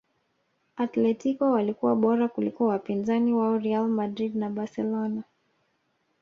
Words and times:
atletico 0.75 1.51
walikuwa 1.51 1.95
bora 1.95 2.27
kuliko 2.27 2.67
wapinzani 2.67 3.33
wao 3.33 3.57
real 3.57 3.87
madrid 3.87 4.35
na 4.35 4.49
barcelona 4.49 5.23